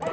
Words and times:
This 0.00 0.12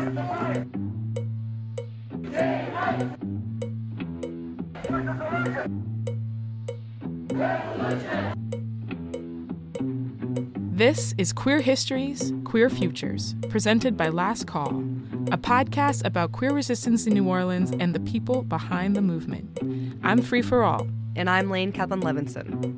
is 11.18 11.32
Queer 11.32 11.62
Histories, 11.62 12.34
Queer 12.44 12.70
Futures, 12.70 13.36
presented 13.48 13.96
by 13.96 14.10
Last 14.10 14.46
Call, 14.46 14.84
a 15.32 15.38
podcast 15.38 16.04
about 16.04 16.34
queer 16.34 16.52
resistance 16.52 17.08
in 17.08 17.14
New 17.14 17.30
Orleans 17.30 17.72
and 17.72 17.96
the 17.96 18.02
people 18.02 18.44
behind 18.44 18.94
the 18.94 19.02
movement. 19.02 19.58
I'm 20.04 20.22
Free 20.22 20.42
Feral. 20.42 20.86
And 21.16 21.30
I'm 21.30 21.50
Lane 21.50 21.72
Kaplan 21.72 22.02
Levenson. 22.02 22.76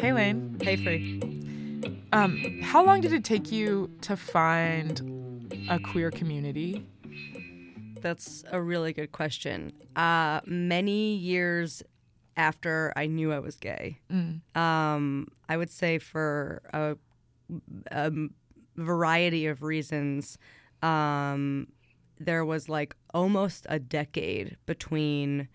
Hey, 0.00 0.12
Lane. 0.12 0.56
Hey, 0.60 0.74
Free. 0.74 1.21
Um, 2.12 2.60
how 2.62 2.84
long 2.84 3.00
did 3.00 3.12
it 3.12 3.24
take 3.24 3.50
you 3.50 3.90
to 4.02 4.16
find 4.16 5.48
a 5.68 5.78
queer 5.78 6.10
community? 6.10 6.86
That's 8.00 8.44
a 8.50 8.60
really 8.60 8.92
good 8.92 9.12
question. 9.12 9.72
Uh, 9.96 10.40
many 10.44 11.14
years 11.14 11.82
after 12.36 12.92
I 12.96 13.06
knew 13.06 13.32
I 13.32 13.38
was 13.38 13.56
gay, 13.56 13.98
um, 14.54 15.28
I 15.48 15.56
would 15.56 15.70
say 15.70 15.98
for 15.98 16.62
a, 16.72 16.96
a 17.90 18.12
variety 18.76 19.46
of 19.46 19.62
reasons, 19.62 20.36
um, 20.82 21.68
there 22.18 22.44
was 22.44 22.68
like 22.68 22.94
almost 23.14 23.66
a 23.68 23.78
decade 23.78 24.56
between 24.66 25.48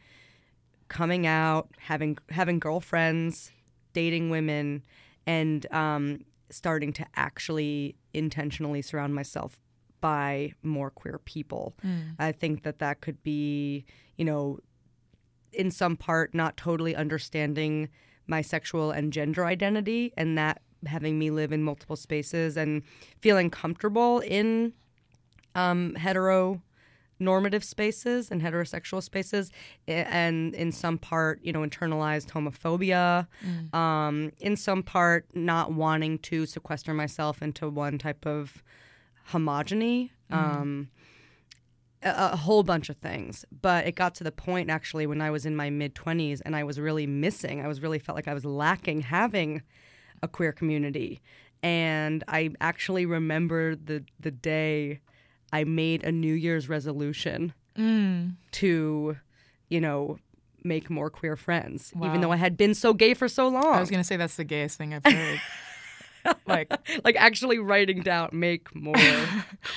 coming 0.87 1.27
out, 1.27 1.69
having 1.79 2.17
having 2.29 2.59
girlfriends, 2.59 3.51
dating 3.93 4.29
women, 4.29 4.83
and 5.25 5.65
um, 5.73 6.21
starting 6.49 6.93
to 6.93 7.05
actually 7.15 7.95
intentionally 8.13 8.81
surround 8.81 9.13
myself 9.15 9.59
by 9.99 10.53
more 10.63 10.89
queer 10.89 11.19
people. 11.25 11.75
I 12.19 12.31
think 12.31 12.63
that 12.63 12.79
that 12.79 13.01
could 13.01 13.21
be, 13.23 13.85
you 14.17 14.25
know, 14.25 14.59
in 15.51 15.71
some 15.71 15.95
part 15.97 16.33
not 16.33 16.55
totally 16.57 16.95
understanding 16.95 17.89
my 18.27 18.41
sexual 18.41 18.91
and 18.91 19.11
gender 19.11 19.45
identity 19.45 20.13
and 20.17 20.37
that 20.37 20.61
having 20.85 21.17
me 21.17 21.31
live 21.31 21.51
in 21.51 21.63
multiple 21.63 21.95
spaces 21.95 22.55
and 22.57 22.83
feeling 23.21 23.49
comfortable 23.49 24.19
in 24.19 24.73
um, 25.55 25.95
hetero 25.95 26.61
normative 27.19 27.63
spaces 27.63 28.29
and 28.31 28.41
heterosexual 28.41 29.01
spaces 29.01 29.51
and 29.87 30.53
in 30.55 30.71
some 30.71 30.97
part 30.97 31.39
you 31.43 31.51
know 31.51 31.61
internalized 31.61 32.27
homophobia 32.31 33.27
um, 33.73 34.31
in 34.39 34.55
some 34.55 34.83
part 34.83 35.25
not 35.33 35.73
wanting 35.73 36.17
to 36.19 36.45
sequester 36.45 36.93
myself 36.93 37.41
into 37.41 37.69
one 37.69 37.97
type 37.97 38.25
of 38.25 38.63
homogeny 39.31 40.09
um, 40.31 40.89
a, 42.03 42.29
a 42.33 42.35
whole 42.35 42.63
bunch 42.63 42.89
of 42.89 42.97
things. 42.97 43.45
But 43.61 43.87
it 43.87 43.95
got 43.95 44.15
to 44.15 44.23
the 44.23 44.31
point 44.31 44.69
actually 44.69 45.07
when 45.07 45.21
i 45.21 45.31
was 45.31 45.45
in 45.45 45.55
my 45.55 45.69
mid 45.69 45.95
20s 45.95 46.41
and 46.45 46.55
i 46.55 46.63
was 46.63 46.79
really 46.79 47.07
missing 47.07 47.61
i 47.63 47.67
was 47.67 47.81
really 47.81 47.99
felt 47.99 48.15
like 48.15 48.27
i 48.27 48.33
was 48.33 48.45
lacking 48.45 49.01
having 49.01 49.61
a 50.21 50.27
queer 50.27 50.51
community. 50.51 51.21
And 51.63 52.23
i 52.27 52.51
actually 52.61 53.05
remember 53.05 53.75
the 53.75 54.03
the 54.19 54.31
day 54.31 54.99
i 55.53 55.63
made 55.63 56.03
a 56.03 56.11
new 56.11 56.33
year's 56.33 56.67
resolution 56.69 57.53
to 58.51 59.17
you 59.69 59.81
know 59.81 60.17
make 60.63 60.89
more 60.89 61.09
queer 61.09 61.35
friends 61.35 61.91
Wow. 61.95 62.07
even 62.07 62.21
though 62.21 62.31
i 62.31 62.35
had 62.37 62.57
been 62.57 62.73
so 62.73 62.93
gay 62.93 63.13
for 63.13 63.27
so 63.27 63.47
long 63.47 63.65
I 63.73 63.79
was 63.79 63.89
going 63.89 63.99
to 64.01 64.07
say 64.07 64.17
that's 64.17 64.35
the 64.35 64.43
gayest 64.43 64.77
thing 64.77 64.93
I've 64.93 65.05
heard. 65.05 65.39
like 66.45 66.69
like 67.05 67.15
actually 67.15 67.57
writing 67.57 68.01
down 68.01 68.29
make 68.33 68.73
more 68.75 68.95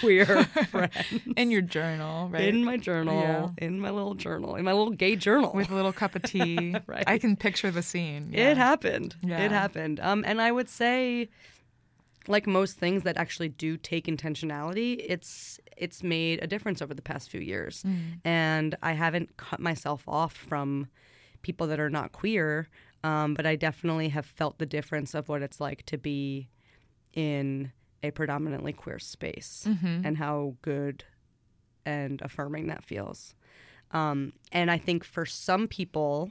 queer 0.00 0.44
friends 0.70 0.94
in 1.36 1.50
your 1.52 1.60
journal, 1.62 2.28
right? 2.28 2.42
in 2.48 2.64
my 2.64 2.76
journal, 2.76 3.20
Yeah. 3.20 3.48
in 3.66 3.78
my 3.78 3.90
little 3.90 4.14
journal, 4.14 4.56
in 4.56 4.64
my 4.64 4.72
little 4.72 4.90
gay 4.90 5.14
journal. 5.14 5.52
With 5.54 5.70
a 5.70 5.74
little 5.74 5.92
cup 5.92 6.16
of 6.16 6.22
tea. 6.22 6.74
Right. 6.88 7.04
I 7.06 7.18
can 7.18 7.36
picture 7.36 7.70
the 7.70 7.82
scene. 7.82 8.30
It 8.34 8.56
happened. 8.56 9.14
Yeah. 9.22 9.44
It 9.44 9.52
happened. 9.52 10.00
Um, 10.00 10.24
and 10.26 10.40
I 10.42 10.50
would 10.50 10.68
say, 10.68 11.28
like 12.28 12.46
most 12.46 12.76
things 12.78 13.02
that 13.04 13.16
actually 13.16 13.48
do 13.48 13.76
take 13.76 14.06
intentionality, 14.06 15.04
it's 15.08 15.58
it's 15.76 16.02
made 16.02 16.42
a 16.42 16.46
difference 16.46 16.82
over 16.82 16.94
the 16.94 17.02
past 17.02 17.30
few 17.30 17.40
years. 17.40 17.82
And 18.24 18.74
I 18.82 18.92
haven't 18.92 19.36
cut 19.36 19.60
myself 19.60 20.04
off 20.06 20.34
from 20.34 20.88
people 21.42 21.66
that 21.68 21.80
are 21.80 21.88
not 21.90 22.12
queer, 22.12 22.68
um, 23.02 23.32
but 23.34 23.46
I 23.46 23.56
definitely 23.56 24.10
have 24.10 24.26
felt 24.26 24.58
the 24.58 24.66
difference 24.66 25.14
of 25.14 25.28
what 25.28 25.40
it's 25.42 25.60
like 25.60 25.84
to 25.86 25.96
be 25.96 26.50
in 27.14 27.72
a 28.02 28.10
predominantly 28.10 28.72
queer 28.72 28.98
space 28.98 29.66
and 30.04 30.16
how 30.18 30.56
good 30.62 31.04
and 31.86 32.20
affirming 32.22 32.66
that 32.68 32.84
feels. 32.84 33.34
Um, 33.92 34.34
and 34.52 34.70
I 34.70 34.78
think 34.78 35.02
for 35.04 35.24
some 35.26 35.66
people, 35.66 36.30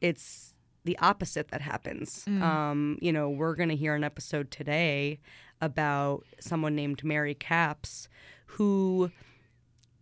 it's 0.00 0.53
the 0.84 0.98
opposite 0.98 1.48
that 1.48 1.60
happens. 1.60 2.24
Um, 2.26 2.98
you 3.00 3.12
know, 3.12 3.28
we're 3.30 3.54
going 3.54 3.70
to 3.70 3.76
hear 3.76 3.94
an 3.94 4.04
episode 4.04 4.50
today 4.50 5.18
about 5.60 6.24
someone 6.40 6.74
named 6.74 7.02
Mary 7.04 7.34
Capps 7.34 8.08
who 8.46 9.10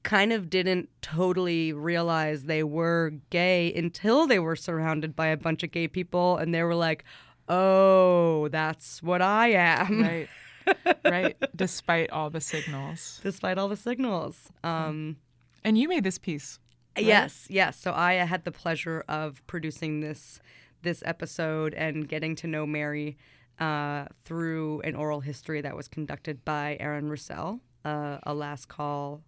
kind 0.02 0.32
of 0.32 0.50
didn't 0.50 0.88
totally 1.00 1.72
realize 1.72 2.44
they 2.44 2.64
were 2.64 3.12
gay 3.30 3.72
until 3.74 4.26
they 4.26 4.40
were 4.40 4.56
surrounded 4.56 5.14
by 5.14 5.28
a 5.28 5.36
bunch 5.36 5.62
of 5.62 5.70
gay 5.70 5.86
people 5.86 6.36
and 6.36 6.52
they 6.52 6.62
were 6.64 6.74
like, 6.74 7.04
oh, 7.48 8.48
that's 8.48 9.00
what 9.02 9.22
I 9.22 9.50
am. 9.52 10.02
Right. 10.02 10.28
right. 11.04 11.36
Despite 11.54 12.10
all 12.10 12.30
the 12.30 12.40
signals. 12.40 13.20
Despite 13.22 13.58
all 13.58 13.68
the 13.68 13.76
signals. 13.76 14.50
Um, 14.64 15.16
And 15.64 15.78
you 15.78 15.88
made 15.88 16.02
this 16.02 16.18
piece. 16.18 16.58
Yes, 16.98 17.46
yes. 17.48 17.78
So 17.78 17.92
I 17.92 18.14
had 18.14 18.44
the 18.44 18.52
pleasure 18.52 19.04
of 19.08 19.46
producing 19.46 20.00
this 20.00 20.40
this 20.82 21.02
episode 21.06 21.74
and 21.74 22.08
getting 22.08 22.34
to 22.36 22.46
know 22.46 22.66
Mary 22.66 23.16
uh, 23.58 24.06
through 24.24 24.80
an 24.80 24.94
oral 24.94 25.20
history 25.20 25.60
that 25.60 25.76
was 25.76 25.88
conducted 25.88 26.44
by 26.44 26.76
Aaron 26.80 27.08
Roussel, 27.08 27.60
uh, 27.84 28.18
a 28.24 28.34
last 28.34 28.68
call 28.68 29.22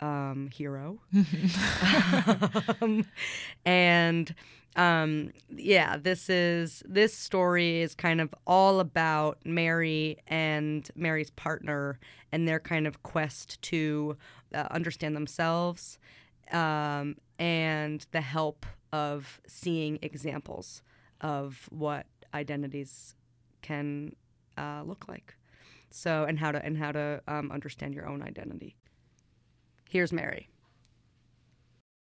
um, 0.00 0.50
hero. 0.52 1.00
um, 2.80 3.06
and 3.64 4.34
um, 4.76 5.32
yeah, 5.50 5.96
this 5.96 6.30
is 6.30 6.82
this 6.86 7.14
story 7.14 7.80
is 7.80 7.94
kind 7.94 8.20
of 8.20 8.34
all 8.46 8.80
about 8.80 9.38
Mary 9.44 10.18
and 10.26 10.88
Mary's 10.94 11.30
partner 11.30 11.98
and 12.30 12.48
their 12.48 12.60
kind 12.60 12.86
of 12.86 13.02
quest 13.02 13.60
to 13.62 14.16
uh, 14.54 14.66
understand 14.70 15.14
themselves 15.14 15.98
um, 16.52 17.16
and 17.38 18.06
the 18.12 18.20
help 18.20 18.66
of 18.92 19.40
seeing 19.46 19.98
examples 20.02 20.82
of 21.22 21.68
what 21.70 22.06
identities 22.34 23.14
can 23.62 24.14
uh, 24.58 24.82
look 24.84 25.06
like. 25.08 25.36
So 25.90 26.24
and 26.24 26.38
how 26.38 26.52
to 26.52 26.64
and 26.64 26.76
how 26.76 26.92
to 26.92 27.22
um, 27.28 27.50
understand 27.52 27.94
your 27.94 28.08
own 28.08 28.22
identity. 28.22 28.76
Here's 29.88 30.12
Mary. 30.12 30.48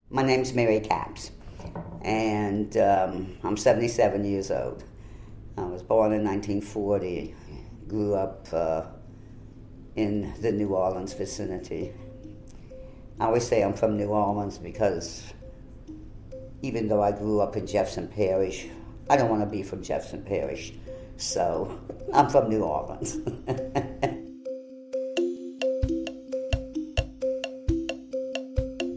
My 0.10 0.24
name's 0.24 0.54
Mary 0.54 0.80
Capps, 0.80 1.32
and 2.02 2.76
um, 2.78 3.38
I'm 3.44 3.56
77 3.56 4.26
years 4.26 4.52
old. 4.52 4.84
I 5.58 5.64
was 5.64 5.84
born 5.84 6.14
in 6.14 6.24
1940, 6.24 7.36
grew 7.88 8.16
up 8.16 8.48
uh, 8.52 8.84
in 9.96 10.34
the 10.42 10.52
New 10.52 10.70
Orleans 10.70 11.14
vicinity. 11.14 11.94
I 13.20 13.26
always 13.26 13.48
say 13.48 13.62
I'm 13.62 13.74
from 13.74 13.98
New 13.98 14.08
Orleans 14.08 14.58
because 14.58 15.34
even 16.62 16.88
though 16.88 17.04
I 17.04 17.12
grew 17.12 17.40
up 17.40 17.56
in 17.56 17.68
Jefferson 17.68 18.08
Parish, 18.08 18.68
I 19.10 19.18
don't 19.18 19.30
want 19.30 19.42
to 19.42 19.48
be 19.48 19.64
from 19.64 19.82
Jefferson 19.82 20.22
Parish, 20.22 20.74
so 21.18 21.80
I'm 22.14 22.30
from 22.30 22.48
New 22.50 22.62
Orleans. 22.62 23.16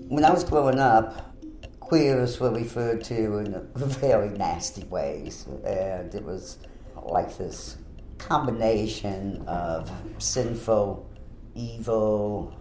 when 0.09 0.25
I 0.25 0.31
was 0.31 0.45
growing 0.45 0.79
up, 0.79 1.35
queers 1.81 2.39
were 2.39 2.51
referred 2.51 3.03
to 3.05 3.39
in 3.39 3.67
very 3.75 4.29
nasty 4.31 4.85
ways, 4.85 5.47
and 5.65 6.15
it 6.15 6.23
was 6.23 6.59
like 7.03 7.39
this 7.39 7.79
combination 8.19 9.43
of 9.47 9.91
sinful, 10.19 11.09
evil, 11.55 12.55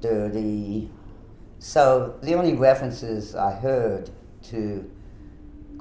dirty. 0.00 0.90
So 1.60 2.18
the 2.22 2.34
only 2.34 2.54
references 2.54 3.36
I 3.36 3.52
heard 3.52 4.10
to 4.50 4.90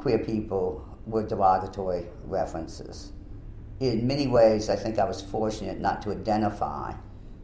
queer 0.01 0.19
people 0.19 0.85
were 1.05 1.25
derogatory 1.25 2.05
references. 2.25 3.13
In 3.79 4.05
many 4.05 4.27
ways, 4.27 4.69
I 4.69 4.75
think 4.75 4.99
I 4.99 5.05
was 5.05 5.21
fortunate 5.21 5.79
not 5.79 6.01
to 6.03 6.11
identify 6.11 6.93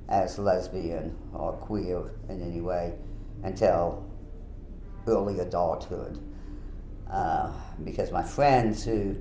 as 0.09 0.39
lesbian 0.39 1.15
or 1.33 1.54
queer 1.54 2.12
in 2.30 2.42
any 2.42 2.62
way 2.62 2.94
until 3.44 4.06
early 5.07 5.39
adulthood. 5.39 6.19
Uh, 7.09 7.51
because 7.83 8.12
my 8.12 8.24
friends 8.24 8.83
who 8.83 9.15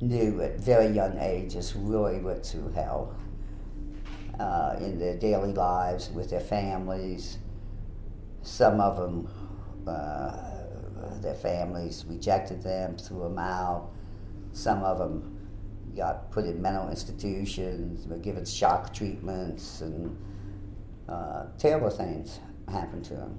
knew 0.00 0.40
at 0.40 0.58
very 0.58 0.88
young 0.88 1.16
ages 1.18 1.74
really 1.76 2.18
went 2.18 2.44
through 2.44 2.70
hell 2.70 3.14
uh, 4.40 4.76
in 4.80 4.98
their 4.98 5.16
daily 5.16 5.52
lives 5.52 6.10
with 6.10 6.30
their 6.30 6.40
families. 6.40 7.38
Some 8.42 8.80
of 8.80 8.96
them, 8.96 9.28
uh, 9.86 10.51
their 11.20 11.34
families 11.34 12.04
rejected 12.08 12.62
them, 12.62 12.96
threw 12.96 13.24
them 13.24 13.38
out. 13.38 13.90
Some 14.52 14.82
of 14.82 14.98
them 14.98 15.38
got 15.96 16.30
put 16.30 16.44
in 16.44 16.62
mental 16.62 16.88
institutions, 16.88 18.06
were 18.06 18.16
given 18.16 18.44
shock 18.44 18.94
treatments, 18.94 19.80
and 19.82 20.16
uh, 21.08 21.46
terrible 21.58 21.90
things 21.90 22.40
happened 22.68 23.04
to 23.06 23.14
them. 23.14 23.38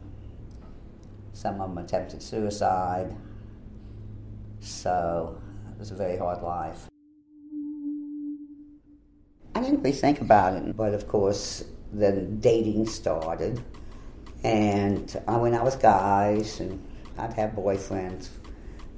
Some 1.33 1.59
of 1.61 1.69
them 1.69 1.83
attempted 1.83 2.21
suicide. 2.21 3.15
So 4.59 5.41
it 5.71 5.79
was 5.79 5.91
a 5.91 5.95
very 5.95 6.17
hard 6.17 6.43
life. 6.43 6.87
I 9.55 9.61
didn't 9.61 9.79
really 9.81 9.91
think 9.91 10.21
about 10.21 10.53
it, 10.53 10.75
but 10.75 10.93
of 10.93 11.07
course, 11.07 11.63
then 11.91 12.39
dating 12.39 12.87
started. 12.87 13.63
And 14.43 15.15
I 15.27 15.37
went 15.37 15.55
out 15.55 15.63
with 15.63 15.81
guys, 15.81 16.59
and 16.59 16.83
I'd 17.17 17.33
have 17.33 17.51
boyfriends 17.51 18.29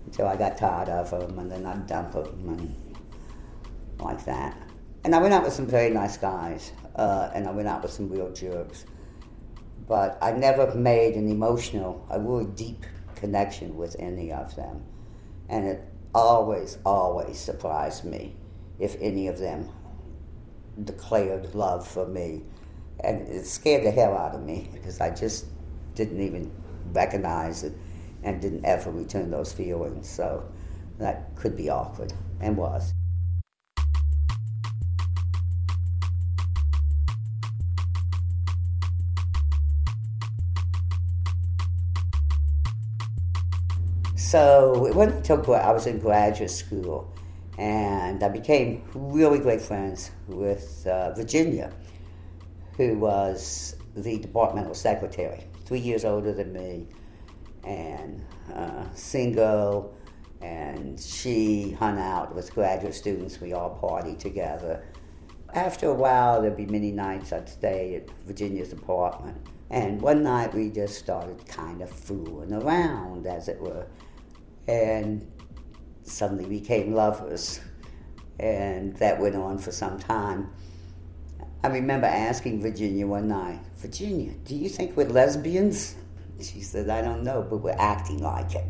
until 0.05 0.27
I 0.27 0.35
got 0.35 0.57
tired 0.57 0.89
of 0.89 1.11
them, 1.11 1.39
and 1.39 1.51
then 1.51 1.65
I'd 1.65 1.87
dump 1.87 2.13
them, 2.13 2.47
and 2.47 2.75
like 3.99 4.23
that. 4.25 4.57
And 5.03 5.13
I 5.13 5.21
went 5.21 5.33
out 5.33 5.43
with 5.43 5.53
some 5.53 5.67
very 5.67 5.89
nice 5.89 6.17
guys, 6.17 6.71
uh, 6.95 7.29
and 7.33 7.47
I 7.47 7.51
went 7.51 7.67
out 7.67 7.83
with 7.83 7.91
some 7.91 8.09
real 8.09 8.31
jerks. 8.31 8.85
But 9.87 10.17
I 10.21 10.31
never 10.31 10.73
made 10.73 11.15
an 11.15 11.29
emotional, 11.29 12.05
a 12.09 12.19
really 12.19 12.45
deep 12.45 12.85
connection 13.15 13.77
with 13.77 13.95
any 13.99 14.31
of 14.31 14.55
them. 14.55 14.83
And 15.47 15.65
it 15.65 15.83
always, 16.13 16.79
always 16.85 17.37
surprised 17.37 18.03
me 18.03 18.35
if 18.79 18.95
any 18.99 19.27
of 19.27 19.37
them 19.37 19.69
declared 20.83 21.53
love 21.53 21.87
for 21.87 22.07
me. 22.07 22.43
And 23.01 23.27
it 23.27 23.45
scared 23.45 23.85
the 23.85 23.91
hell 23.91 24.17
out 24.17 24.33
of 24.33 24.41
me 24.41 24.69
because 24.73 25.01
I 25.01 25.11
just 25.11 25.45
didn't 25.93 26.21
even 26.21 26.51
recognize 26.93 27.63
it 27.63 27.73
and 28.25 28.41
didn't 28.41 28.65
ever 28.65 28.91
return 28.91 29.29
those 29.29 29.53
feelings. 29.53 30.09
So 30.09 30.43
that 30.97 31.35
could 31.35 31.55
be 31.55 31.69
awkward 31.69 32.11
and 32.41 32.57
was. 32.57 32.93
So 44.17 44.85
it 44.85 44.93
wasn't 44.93 45.29
until 45.29 45.55
I 45.55 45.71
was 45.71 45.87
in 45.87 45.99
graduate 45.99 46.51
school, 46.51 47.13
and 47.57 48.21
I 48.21 48.27
became 48.27 48.81
really 48.93 49.39
great 49.39 49.61
friends 49.61 50.11
with 50.27 50.85
uh, 50.87 51.13
Virginia, 51.13 51.71
who 52.75 52.97
was 52.97 53.77
the 53.95 54.17
departmental 54.17 54.73
secretary, 54.73 55.45
three 55.63 55.79
years 55.79 56.03
older 56.03 56.33
than 56.33 56.51
me, 56.51 56.87
and 57.65 58.23
uh, 58.53 58.85
single. 58.93 59.97
And 60.41 60.99
she 60.99 61.71
hung 61.71 61.99
out 61.99 62.35
with 62.35 62.53
graduate 62.53 62.93
students. 62.93 63.41
We 63.41 63.53
all 63.53 63.71
party 63.71 64.15
together. 64.15 64.85
After 65.53 65.89
a 65.89 65.93
while, 65.93 66.41
there'd 66.41 66.57
be 66.57 66.65
many 66.65 66.91
nights 66.91 67.33
I'd 67.33 67.49
stay 67.49 67.95
at 67.95 68.09
Virginia's 68.25 68.73
apartment. 68.73 69.37
And 69.69 70.01
one 70.01 70.21
night 70.23 70.53
we 70.53 70.69
just 70.69 70.99
started 70.99 71.45
kind 71.47 71.81
of 71.81 71.89
fooling 71.89 72.53
around, 72.53 73.25
as 73.25 73.47
it 73.47 73.59
were 73.59 73.87
and 74.67 75.29
suddenly 76.03 76.45
became 76.45 76.93
lovers. 76.93 77.59
And 78.39 78.95
that 78.97 79.19
went 79.19 79.35
on 79.35 79.57
for 79.57 79.71
some 79.71 79.99
time. 79.99 80.51
I 81.63 81.67
remember 81.67 82.07
asking 82.07 82.61
Virginia 82.61 83.07
one 83.07 83.27
night, 83.27 83.59
Virginia, 83.77 84.33
do 84.43 84.55
you 84.55 84.69
think 84.69 84.95
we're 84.95 85.07
lesbians? 85.07 85.95
She 86.41 86.61
said, 86.61 86.89
I 86.89 87.01
don't 87.01 87.23
know, 87.23 87.45
but 87.49 87.57
we're 87.57 87.75
acting 87.77 88.19
like 88.19 88.55
it. 88.55 88.65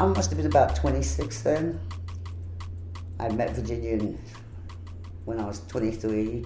I 0.00 0.06
must 0.06 0.30
have 0.30 0.36
been 0.36 0.46
about 0.46 0.76
26 0.76 1.42
then. 1.42 1.80
I 3.18 3.28
met 3.30 3.50
Virginia 3.50 4.16
when 5.24 5.40
I 5.40 5.44
was 5.44 5.60
23 5.66 6.44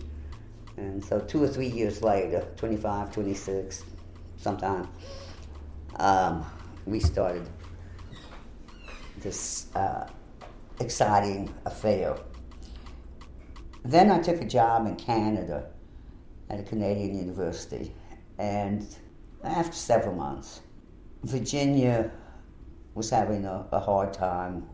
and 0.78 1.04
so 1.04 1.20
two 1.20 1.42
or 1.42 1.48
three 1.48 1.68
years 1.68 2.02
later, 2.02 2.46
25, 2.56 3.12
26, 3.12 3.84
sometime, 4.38 4.88
um, 5.96 6.46
we 6.86 6.98
started 6.98 7.46
this 9.18 9.66
uh, 9.76 10.06
exciting 10.80 11.52
affair. 11.66 12.16
Then 13.84 14.10
I 14.10 14.20
took 14.20 14.40
a 14.40 14.44
job 14.44 14.86
in 14.86 14.96
Canada 14.96 15.66
at 16.48 16.60
a 16.60 16.62
Canadian 16.62 17.16
university, 17.18 17.94
and 18.38 18.86
after 19.42 19.74
several 19.74 20.14
months, 20.14 20.60
Virginia 21.24 22.10
was 22.94 23.10
having 23.10 23.44
a, 23.44 23.66
a 23.72 23.80
hard 23.80 24.12
time 24.12 24.68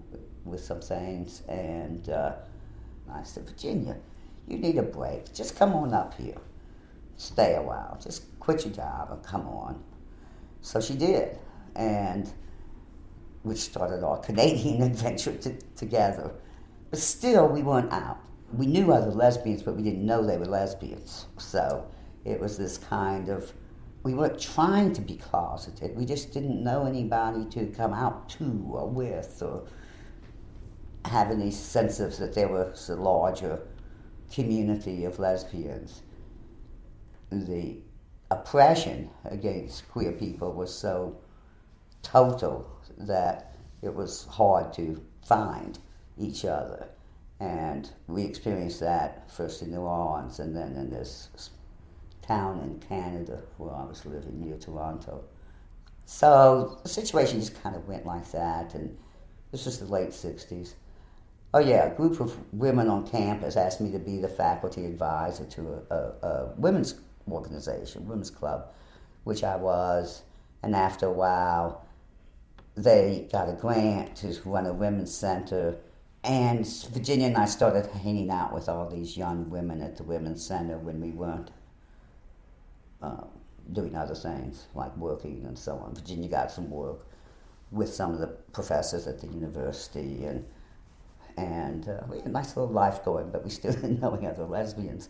with 0.44 0.60
some 0.60 0.80
things, 0.80 1.42
and 1.48 2.08
uh, 2.08 2.32
I 3.10 3.22
said, 3.22 3.46
Virginia, 3.48 3.96
you 4.46 4.58
need 4.58 4.78
a 4.78 4.82
break. 4.82 5.32
Just 5.32 5.56
come 5.56 5.74
on 5.74 5.92
up 5.94 6.14
here. 6.14 6.36
Stay 7.16 7.56
a 7.56 7.62
while. 7.62 7.98
Just 8.02 8.38
quit 8.40 8.64
your 8.64 8.74
job 8.74 9.10
and 9.10 9.22
come 9.22 9.46
on. 9.46 9.82
So 10.60 10.80
she 10.80 10.94
did. 10.94 11.38
And 11.76 12.30
we 13.44 13.54
started 13.56 14.02
our 14.04 14.18
Canadian 14.18 14.82
adventure 14.90 15.36
together. 15.76 16.32
But 16.90 16.98
still, 16.98 17.48
we 17.48 17.62
weren't 17.62 17.92
out. 17.92 18.18
We 18.52 18.66
knew 18.66 18.92
other 18.92 19.10
lesbians, 19.10 19.62
but 19.62 19.76
we 19.76 19.82
didn't 19.82 20.04
know 20.04 20.24
they 20.24 20.38
were 20.38 20.46
lesbians. 20.46 21.26
So 21.36 21.86
it 22.24 22.40
was 22.40 22.56
this 22.56 22.78
kind 22.78 23.28
of, 23.28 23.52
we 24.02 24.14
weren't 24.14 24.40
trying 24.40 24.92
to 24.94 25.00
be 25.00 25.16
closeted. 25.16 25.96
We 25.96 26.06
just 26.06 26.32
didn't 26.32 26.62
know 26.62 26.86
anybody 26.86 27.44
to 27.50 27.66
come 27.66 27.92
out 27.92 28.28
to 28.30 28.70
or 28.72 28.88
with 28.88 29.42
or 29.42 29.66
have 31.04 31.30
any 31.30 31.50
sense 31.50 32.00
of 32.00 32.16
that 32.18 32.34
there 32.34 32.48
was 32.48 32.88
a 32.88 32.96
larger 32.96 33.60
community 34.32 35.04
of 35.04 35.18
lesbians, 35.18 36.02
the 37.30 37.78
oppression 38.30 39.10
against 39.24 39.88
queer 39.90 40.12
people 40.12 40.52
was 40.52 40.74
so 40.74 41.16
total 42.02 42.68
that 42.98 43.56
it 43.82 43.94
was 43.94 44.26
hard 44.26 44.72
to 44.74 45.00
find 45.24 45.78
each 46.18 46.44
other. 46.44 46.88
And 47.40 47.90
we 48.06 48.24
experienced 48.24 48.80
that 48.80 49.30
first 49.30 49.62
in 49.62 49.70
New 49.70 49.80
Orleans 49.80 50.40
and 50.40 50.56
then 50.56 50.74
in 50.76 50.90
this 50.90 51.50
town 52.22 52.60
in 52.60 52.80
Canada 52.80 53.42
where 53.56 53.74
I 53.74 53.84
was 53.84 54.04
living 54.04 54.40
near 54.40 54.56
Toronto. 54.56 55.24
So 56.04 56.78
the 56.82 56.88
situation 56.88 57.38
just 57.38 57.62
kind 57.62 57.76
of 57.76 57.86
went 57.86 58.06
like 58.06 58.30
that, 58.32 58.74
and 58.74 58.96
this 59.52 59.66
was 59.66 59.78
the 59.78 59.86
late 59.86 60.08
60s. 60.08 60.74
Oh 61.54 61.58
yeah, 61.58 61.86
a 61.86 61.94
group 61.94 62.20
of 62.20 62.34
women 62.52 62.88
on 62.88 63.06
campus 63.06 63.56
asked 63.56 63.80
me 63.80 63.90
to 63.92 63.98
be 63.98 64.18
the 64.18 64.28
faculty 64.28 64.84
advisor 64.86 65.44
to 65.44 65.82
a, 65.90 65.94
a, 65.94 66.26
a 66.26 66.54
women's 66.56 66.94
organization, 67.30 68.06
women's 68.08 68.30
club, 68.30 68.68
which 69.24 69.44
I 69.44 69.56
was. 69.56 70.22
And 70.62 70.74
after 70.74 71.06
a 71.06 71.12
while, 71.12 71.86
they 72.74 73.28
got 73.32 73.48
a 73.48 73.52
grant 73.52 74.16
to 74.16 74.34
run 74.44 74.66
a 74.66 74.72
women's 74.72 75.14
center. 75.14 75.76
And 76.28 76.66
Virginia 76.90 77.28
and 77.28 77.38
I 77.38 77.46
started 77.46 77.86
hanging 77.86 78.30
out 78.30 78.52
with 78.52 78.68
all 78.68 78.86
these 78.86 79.16
young 79.16 79.48
women 79.48 79.80
at 79.80 79.96
the 79.96 80.02
women's 80.02 80.44
center 80.44 80.76
when 80.76 81.00
we 81.00 81.10
weren't 81.10 81.50
uh, 83.00 83.24
doing 83.72 83.96
other 83.96 84.14
things 84.14 84.66
like 84.74 84.94
working 84.98 85.42
and 85.46 85.58
so 85.58 85.76
on. 85.78 85.94
Virginia 85.94 86.28
got 86.28 86.50
some 86.50 86.68
work 86.68 87.06
with 87.70 87.88
some 87.88 88.12
of 88.12 88.20
the 88.20 88.26
professors 88.52 89.06
at 89.06 89.22
the 89.22 89.26
university 89.28 90.26
and 90.26 90.44
and 91.38 91.88
uh, 91.88 92.00
we 92.10 92.18
had 92.18 92.26
a 92.26 92.30
nice 92.30 92.56
little 92.56 92.72
life 92.72 93.04
going, 93.04 93.30
but 93.30 93.42
we 93.42 93.48
still 93.48 93.72
didn't 93.80 94.00
know 94.00 94.14
any 94.14 94.26
other 94.26 94.44
lesbians. 94.44 95.08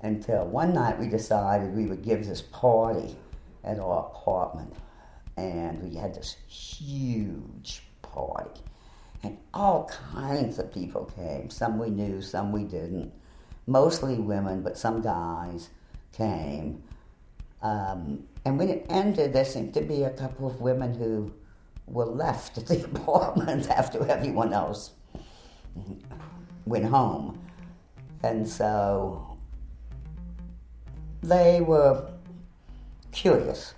Until 0.00 0.46
one 0.46 0.72
night 0.72 0.98
we 0.98 1.06
decided 1.06 1.76
we 1.76 1.86
would 1.86 2.02
give 2.02 2.26
this 2.26 2.42
party 2.42 3.14
at 3.62 3.78
our 3.78 4.06
apartment, 4.06 4.74
and 5.36 5.80
we 5.80 5.94
had 5.94 6.14
this 6.14 6.38
huge 6.48 7.82
party. 8.00 8.62
And 9.22 9.38
all 9.54 9.90
kinds 10.12 10.58
of 10.58 10.72
people 10.72 11.10
came. 11.16 11.50
Some 11.50 11.78
we 11.78 11.90
knew, 11.90 12.20
some 12.22 12.52
we 12.52 12.64
didn't. 12.64 13.12
Mostly 13.66 14.16
women, 14.16 14.62
but 14.62 14.76
some 14.76 15.00
guys 15.00 15.70
came. 16.12 16.82
Um, 17.62 18.24
and 18.44 18.58
when 18.58 18.68
it 18.68 18.86
ended, 18.88 19.32
there 19.32 19.44
seemed 19.44 19.74
to 19.74 19.80
be 19.80 20.02
a 20.02 20.10
couple 20.10 20.48
of 20.48 20.60
women 20.60 20.94
who 20.94 21.32
were 21.86 22.06
left 22.06 22.58
at 22.58 22.66
the 22.66 22.84
apartment 22.96 23.70
after 23.70 24.04
everyone 24.08 24.52
else 24.52 24.90
went 26.64 26.84
home. 26.84 27.40
And 28.24 28.48
so 28.48 29.36
they 31.22 31.60
were 31.60 32.10
curious 33.12 33.74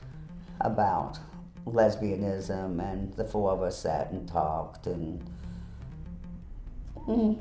about 0.61 1.19
lesbianism, 1.67 2.81
and 2.81 3.13
the 3.15 3.25
four 3.25 3.53
of 3.53 3.63
us 3.63 3.79
sat 3.79 4.11
and 4.11 4.29
talked 4.29 4.87
and 4.87 5.23
mm, 6.97 7.39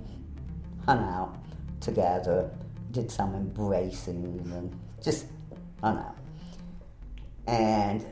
hung 0.85 0.99
out 0.99 1.37
together, 1.79 2.49
did 2.91 3.11
some 3.11 3.35
embracing, 3.35 4.41
and 4.53 4.79
just 5.01 5.25
hung 5.81 5.97
out. 5.97 6.17
And 7.47 8.05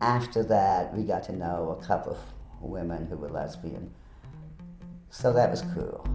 after 0.00 0.42
that, 0.44 0.94
we 0.94 1.04
got 1.04 1.24
to 1.24 1.32
know 1.32 1.78
a 1.80 1.84
couple 1.84 2.12
of 2.12 2.18
women 2.60 3.06
who 3.06 3.16
were 3.16 3.28
lesbian. 3.28 3.90
So 5.10 5.32
that 5.32 5.50
was 5.50 5.62
cool. 5.74 6.06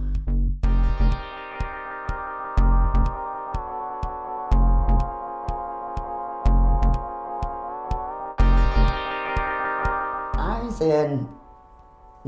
Then 10.90 11.28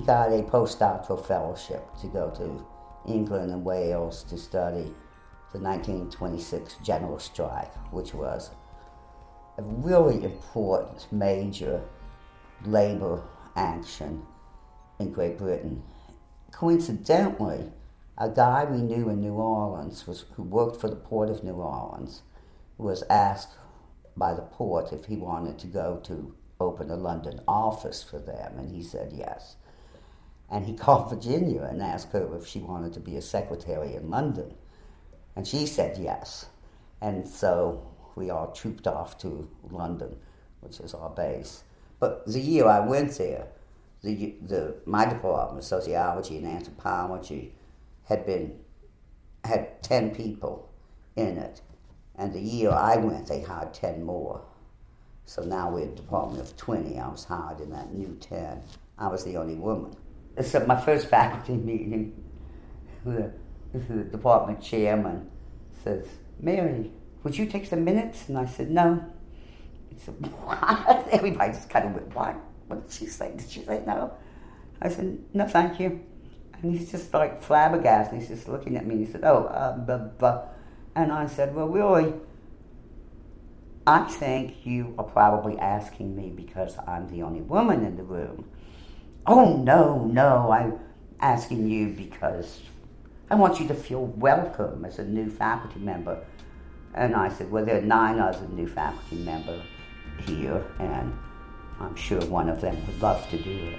got 0.07 0.33
a 0.33 0.43
postdoctoral 0.43 1.25
fellowship 1.25 1.85
to 2.01 2.07
go 2.09 2.31
to 2.31 2.67
England 3.11 3.51
and 3.51 3.65
Wales 3.65 4.23
to 4.25 4.39
study 4.39 4.95
the 5.53 5.59
1926 5.59 6.77
general 6.85 7.19
strike, 7.19 7.75
which 7.93 8.15
was 8.15 8.51
a 9.57 9.63
really 9.63 10.25
important 10.25 11.11
major 11.11 11.83
labor 12.65 13.23
action 13.57 14.23
in 14.99 15.13
Great 15.13 15.39
Britain. 15.39 15.83
Coincidentally, 16.53 17.73
a 18.17 18.29
guy 18.29 18.65
we 18.65 18.83
knew 18.83 19.09
in 19.09 19.21
New 19.21 19.35
Orleans 19.35 20.07
was, 20.07 20.27
who 20.35 20.43
worked 20.43 20.81
for 20.81 20.89
the 20.89 20.97
Port 20.97 21.29
of 21.31 21.43
New 21.45 21.55
Orleans 21.55 22.23
was 22.77 23.03
asked 23.11 23.55
by 24.17 24.35
the 24.35 24.43
port 24.43 24.93
if 24.93 25.07
he 25.07 25.17
wanted 25.17 25.59
to 25.59 25.67
go 25.67 26.01
to 26.05 26.35
open 26.61 26.91
a 26.91 26.97
London 26.97 27.41
office 27.47 28.03
for 28.03 28.19
them, 28.19 28.59
and 28.59 28.71
he 28.75 28.83
said 28.83 29.13
yes. 29.13 29.57
And 30.51 30.67
he 30.67 30.75
called 30.85 31.11
Virginia 31.11 31.63
and 31.63 31.83
asked 31.83 32.13
her 32.13 32.37
if 32.37 32.47
she 32.47 32.61
wanted 32.61 32.93
to 32.95 33.01
be 33.01 33.17
a 33.17 33.23
secretary 33.23 33.95
in 33.95 34.11
London. 34.11 34.55
And 35.37 35.47
she 35.47 35.67
said 35.67 35.99
yes. 35.99 36.47
And 37.01 37.27
so 37.29 37.87
we 38.17 38.31
all 38.31 38.53
trooped 38.53 38.87
off 38.87 39.19
to 39.19 39.49
London, 39.71 40.17
which 40.61 40.81
is 40.81 40.95
our 40.95 41.11
base. 41.11 41.63
But 42.01 42.27
the 42.27 42.41
year 42.41 42.67
I 42.67 42.81
went 42.81 43.17
there, 43.19 43.47
the, 44.03 44.35
the, 44.43 44.77
my 44.87 45.05
department, 45.05 45.65
sociology 45.65 46.37
and 46.39 46.47
anthropology, 46.47 47.55
had 48.05 48.25
been 48.25 48.59
had 49.45 49.83
ten 49.83 50.15
people 50.15 50.71
in 51.17 51.39
it, 51.39 51.61
and 52.17 52.33
the 52.33 52.41
year 52.41 52.71
I 52.71 52.97
went, 52.97 53.27
they 53.27 53.41
hired 53.41 53.75
ten 53.75 54.05
more. 54.05 54.43
So 55.29 55.43
now 55.43 55.69
we're 55.69 55.83
a 55.83 55.87
department 55.89 56.41
of 56.41 56.57
twenty. 56.57 56.99
I 56.99 57.07
was 57.07 57.25
hired 57.25 57.61
in 57.61 57.69
that 57.73 57.93
new 57.93 58.17
ten. 58.19 58.63
I 58.97 59.09
was 59.09 59.25
the 59.25 59.37
only 59.37 59.57
woman. 59.57 59.95
So 60.41 60.65
my 60.65 60.81
first 60.81 61.07
faculty 61.11 61.53
meeting, 61.53 62.25
the, 63.05 63.31
the 63.75 64.05
department 64.05 64.63
chairman 64.63 65.31
says, 65.85 66.07
"Mary, 66.41 66.91
would 67.25 67.37
you 67.37 67.45
take 67.45 67.67
some 67.67 67.85
minutes?" 67.85 68.31
And 68.31 68.39
I 68.39 68.47
said, 68.47 68.71
"No." 68.71 69.05
He 69.91 69.99
said, 69.99 70.15
"What?" 70.45 71.09
Everybody 71.13 71.53
just 71.53 71.69
kind 71.69 71.89
of 71.89 71.93
went, 71.93 72.15
"What? 72.15 72.35
What 72.69 72.89
did 72.89 72.97
she 72.97 73.05
say? 73.05 73.33
Did 73.37 73.51
she 73.51 73.61
say 73.65 73.83
no?" 73.87 74.15
I 74.81 74.89
said, 74.89 75.19
"No, 75.35 75.47
thank 75.47 75.79
you." 75.79 76.01
And 76.63 76.75
he's 76.75 76.91
just 76.91 77.13
like 77.13 77.43
flabbergasted. 77.43 78.19
He's 78.19 78.29
just 78.29 78.49
looking 78.49 78.79
at 78.79 78.87
me. 78.87 78.97
He 78.97 79.05
said, 79.05 79.25
"Oh, 79.25 79.45
uh, 79.45 79.77
buh." 79.77 80.47
and 80.97 81.13
I 81.13 81.27
said, 81.27 81.55
"Well, 81.55 81.69
really." 81.69 82.15
I 83.89 84.05
think 84.05 84.67
you 84.67 84.95
are 84.99 85.05
probably 85.05 85.59
asking 85.59 86.15
me 86.15 86.29
because 86.29 86.77
I'm 86.87 87.09
the 87.09 87.23
only 87.23 87.41
woman 87.41 87.87
in 87.87 87.97
the 87.97 88.03
room. 88.03 88.45
Oh, 89.27 89.57
no, 89.57 90.05
no, 90.05 90.53
I'm 90.53 90.79
asking 91.21 91.71
you 91.71 91.95
because 91.95 92.61
I 93.31 93.37
want 93.37 93.59
you 93.59 93.67
to 93.69 93.73
feel 93.73 94.05
welcome 94.05 94.85
as 94.85 94.99
a 94.99 95.05
new 95.07 95.31
faculty 95.31 95.81
member. 95.81 96.23
And 96.93 97.17
I 97.17 97.31
said, 97.31 97.51
Well, 97.51 97.65
there 97.65 97.79
are 97.79 97.81
nine 97.81 98.19
other 98.19 98.47
new 98.49 98.67
faculty 98.67 99.17
members 99.25 99.63
here, 100.27 100.63
and 100.79 101.19
I'm 101.81 101.97
sure 101.97 102.21
one 102.27 102.51
of 102.51 102.61
them 102.61 102.77
would 102.87 103.01
love 103.01 103.27
to 103.31 103.39
do 103.39 103.73
it. 103.73 103.79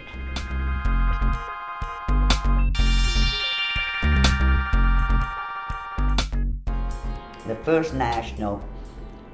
The 7.46 7.56
first 7.63 7.94
national 7.94 8.63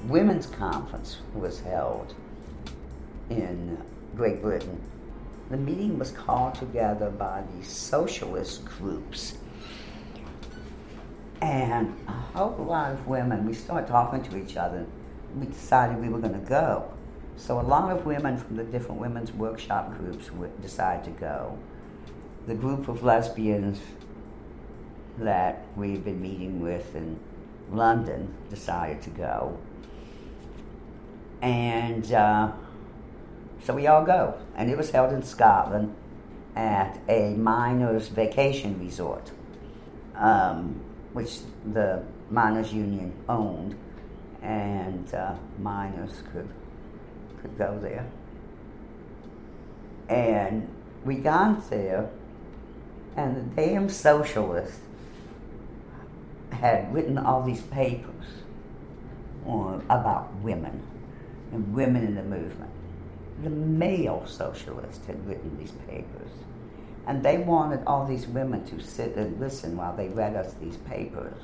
women's 0.08 0.46
conference 0.46 1.18
was 1.34 1.60
held 1.60 2.14
in 3.30 3.78
Great 4.16 4.42
Britain. 4.42 4.82
The 5.50 5.58
meeting 5.58 5.98
was 5.98 6.12
called 6.12 6.56
together 6.56 7.10
by 7.10 7.44
the 7.56 7.66
socialist 7.66 8.66
groups. 8.66 9.38
And 11.42 11.96
a 12.08 12.12
whole 12.12 12.66
lot 12.66 12.92
of 12.92 13.08
women, 13.08 13.46
we 13.46 13.54
started 13.54 13.88
talking 13.88 14.24
to 14.24 14.38
each 14.38 14.58
other. 14.58 14.86
We 15.36 15.48
decided 15.48 16.00
we 16.02 16.10
were 16.10 16.20
going 16.20 16.40
to 16.40 16.50
go. 16.50 16.92
So 17.38 17.60
a 17.60 17.62
lot 17.62 17.92
of 17.92 18.06
women 18.06 18.38
from 18.38 18.56
the 18.56 18.64
different 18.64 19.02
women's 19.02 19.34
workshop 19.34 19.96
groups 19.98 20.30
decided 20.62 21.04
to 21.06 21.20
go. 21.20 21.58
The 22.48 22.56
group 22.56 22.88
of 22.88 23.04
lesbians 23.04 23.80
that 25.18 25.66
we've 25.76 26.04
been 26.04 26.22
meeting 26.22 26.62
with 26.62 26.96
in 26.96 27.20
London 27.72 28.34
decided 28.50 29.02
to 29.04 29.10
go. 29.10 29.58
And 31.42 32.12
uh, 32.12 32.52
so 33.64 33.74
we 33.74 33.88
all 33.88 34.06
go. 34.06 34.36
And 34.56 34.70
it 34.70 34.78
was 34.78 34.92
held 34.92 35.14
in 35.14 35.24
Scotland 35.24 35.96
at 36.56 37.00
a 37.10 37.32
miners' 37.32 38.08
vacation 38.08 38.80
resort, 38.80 39.32
um, 40.16 40.80
which 41.14 41.40
the 41.74 42.04
miners' 42.30 42.72
union 42.72 43.14
owned, 43.28 43.76
and 44.42 45.14
uh, 45.14 45.36
miners 45.60 46.24
could 46.32 46.48
could 47.42 47.58
go 47.58 47.78
there. 47.82 48.06
And 50.08 50.68
we 51.04 51.16
got 51.16 51.70
there, 51.70 52.10
and 53.18 53.36
the 53.36 53.62
damn 53.62 53.90
socialists 53.90 54.80
had 56.52 56.94
written 56.94 57.18
all 57.18 57.44
these 57.44 57.62
papers 57.62 58.26
on, 59.46 59.84
about 59.90 60.34
women 60.36 60.82
and 61.56 61.74
women 61.74 62.06
in 62.06 62.16
the 62.16 62.24
movement. 62.24 62.72
The 63.44 63.50
male 63.50 64.24
socialists 64.28 65.06
had 65.08 65.26
written 65.28 65.58
these 65.58 65.72
papers. 65.88 66.32
And 67.08 67.24
they 67.24 67.38
wanted 67.38 67.82
all 67.86 68.06
these 68.06 68.28
women 68.28 68.66
to 68.66 68.80
sit 68.82 69.16
and 69.16 69.40
listen 69.40 69.78
while 69.78 69.96
they 69.96 70.10
read 70.10 70.36
us 70.36 70.54
these 70.56 70.78
papers. 70.78 71.42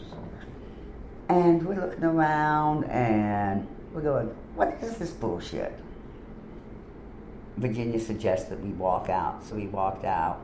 And 1.30 1.65
we're 1.65 1.80
looking 1.80 2.03
around 2.03 2.86
and 2.86 3.68
we're 3.94 4.01
going, 4.01 4.27
what 4.56 4.77
is 4.82 4.98
this 4.98 5.12
bullshit? 5.12 5.74
Virginia 7.58 8.00
suggests 8.00 8.50
that 8.50 8.60
we 8.60 8.70
walk 8.72 9.10
out, 9.10 9.46
so 9.46 9.56
we 9.56 9.68
walked 9.68 10.03
out. 10.03 10.41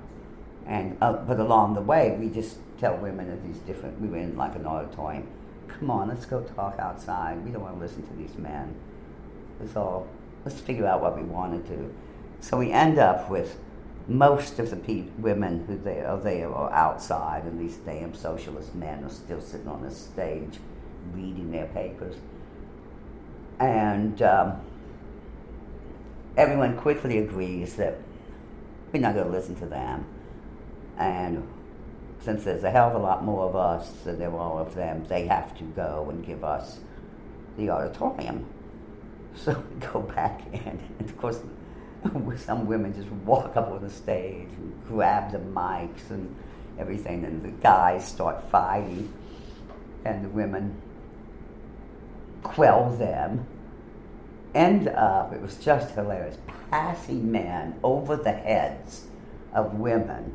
And 0.65 0.97
uh, 1.01 1.13
but 1.13 1.39
along 1.39 1.73
the 1.73 1.81
way, 1.81 2.15
we 2.19 2.29
just 2.29 2.57
tell 2.77 2.95
women 2.97 3.31
of 3.31 3.41
these 3.47 3.57
different. 3.59 3.99
We 3.99 4.09
were 4.09 4.17
in 4.17 4.37
like 4.37 4.55
an 4.55 4.65
auditorium. 4.65 5.27
Come 5.67 5.89
on, 5.89 6.09
let's 6.09 6.25
go 6.25 6.41
talk 6.41 6.77
outside. 6.79 7.43
We 7.43 7.51
don't 7.51 7.61
want 7.61 7.75
to 7.75 7.79
listen 7.79 8.05
to 8.05 8.13
these 8.15 8.37
men. 8.37 8.75
It's 9.61 9.75
all 9.75 10.07
let's 10.45 10.59
figure 10.59 10.85
out 10.85 11.01
what 11.01 11.17
we 11.17 11.23
want 11.23 11.65
to 11.65 11.75
do. 11.75 11.93
So 12.39 12.57
we 12.57 12.71
end 12.71 12.99
up 12.99 13.29
with 13.29 13.57
most 14.07 14.59
of 14.59 14.69
the 14.69 14.77
pe- 14.77 15.09
women 15.17 15.65
who 15.65 15.77
they 15.77 15.99
are 16.01 16.17
there 16.17 16.53
are 16.53 16.71
outside, 16.71 17.43
and 17.43 17.59
these 17.59 17.75
damn 17.77 18.13
socialist 18.13 18.73
men 18.73 19.03
are 19.03 19.09
still 19.09 19.41
sitting 19.41 19.67
on 19.67 19.81
the 19.81 19.91
stage 19.91 20.59
reading 21.13 21.51
their 21.51 21.65
papers. 21.67 22.15
And 23.59 24.21
um, 24.21 24.61
everyone 26.37 26.77
quickly 26.77 27.17
agrees 27.17 27.75
that 27.75 27.97
we're 28.93 29.01
not 29.01 29.15
going 29.15 29.25
to 29.25 29.31
listen 29.31 29.55
to 29.55 29.65
them. 29.65 30.05
And 30.97 31.47
since 32.21 32.43
there's 32.43 32.63
a 32.63 32.71
hell 32.71 32.89
of 32.89 32.95
a 32.95 32.99
lot 32.99 33.23
more 33.23 33.47
of 33.49 33.55
us 33.55 33.91
than 34.03 34.19
there 34.19 34.33
are 34.33 34.61
of 34.61 34.75
them, 34.75 35.05
they 35.07 35.27
have 35.27 35.57
to 35.57 35.63
go 35.63 36.07
and 36.09 36.25
give 36.25 36.43
us 36.43 36.79
the 37.57 37.69
auditorium. 37.69 38.45
So 39.43 39.53
we 39.53 39.87
go 39.87 40.01
back 40.01 40.41
in, 40.51 40.79
and 40.99 41.09
of 41.09 41.17
course, 41.17 41.39
some 42.37 42.65
women 42.65 42.93
just 42.93 43.09
walk 43.23 43.55
up 43.55 43.69
on 43.69 43.83
the 43.83 43.89
stage 43.89 44.49
and 44.57 44.73
grab 44.87 45.31
the 45.31 45.37
mics 45.37 46.09
and 46.09 46.35
everything, 46.79 47.23
and 47.23 47.43
the 47.43 47.51
guys 47.61 48.07
start 48.07 48.49
fighting, 48.49 49.13
and 50.05 50.25
the 50.25 50.29
women 50.29 50.81
quell 52.41 52.89
them. 52.95 53.45
End 54.55 54.87
up, 54.87 55.33
it 55.33 55.41
was 55.41 55.57
just 55.57 55.93
hilarious, 55.93 56.37
passing 56.71 57.31
men 57.31 57.79
over 57.83 58.15
the 58.15 58.31
heads 58.31 59.05
of 59.53 59.75
women 59.75 60.33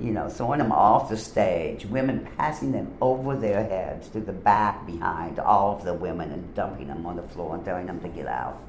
you 0.00 0.10
know, 0.10 0.28
throwing 0.28 0.58
them 0.58 0.72
off 0.72 1.08
the 1.08 1.16
stage, 1.16 1.86
women 1.86 2.28
passing 2.36 2.72
them 2.72 2.92
over 3.00 3.36
their 3.36 3.62
heads 3.62 4.08
to 4.08 4.20
the 4.20 4.32
back 4.32 4.86
behind 4.86 5.38
all 5.38 5.76
of 5.76 5.84
the 5.84 5.94
women 5.94 6.32
and 6.32 6.54
dumping 6.54 6.88
them 6.88 7.06
on 7.06 7.16
the 7.16 7.22
floor 7.22 7.54
and 7.54 7.64
telling 7.64 7.86
them 7.86 8.00
to 8.00 8.08
get 8.08 8.26
out. 8.26 8.60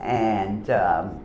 And, 0.00 0.68
um, 0.70 1.24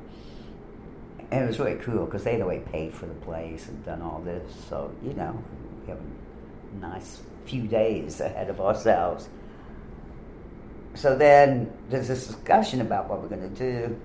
it 1.31 1.45
was 1.45 1.59
really 1.59 1.75
cool 1.77 2.05
because 2.05 2.23
they'd 2.23 2.41
already 2.41 2.61
paid 2.61 2.93
for 2.93 3.05
the 3.05 3.13
place 3.15 3.67
and 3.67 3.83
done 3.83 4.01
all 4.01 4.21
this. 4.21 4.49
So, 4.69 4.93
you 5.03 5.13
know, 5.13 5.37
we 5.81 5.89
have 5.89 5.99
a 5.99 6.79
nice 6.79 7.19
few 7.45 7.63
days 7.67 8.21
ahead 8.21 8.49
of 8.49 8.61
ourselves. 8.61 9.27
So 10.93 11.15
then 11.15 11.71
there's 11.89 12.07
this 12.07 12.27
discussion 12.27 12.81
about 12.81 13.09
what 13.09 13.21
we're 13.21 13.27
going 13.27 13.53
to 13.53 13.55
do. 13.55 13.99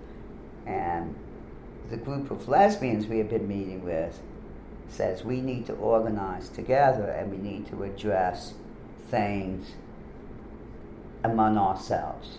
And 0.67 1.15
the 1.91 1.97
group 1.97 2.31
of 2.31 2.49
lesbians 2.49 3.07
we 3.07 3.19
have 3.19 3.31
been 3.31 3.47
meeting 3.47 3.85
with 3.85 4.21
says 4.89 5.25
we 5.25 5.41
need 5.41 5.67
to 5.67 5.75
organize 5.75 6.49
together 6.49 7.05
and 7.05 7.31
we 7.31 7.39
need 7.39 7.67
to 7.69 7.83
address 7.83 8.55
things 9.11 9.73
among 11.25 11.57
ourselves, 11.57 12.39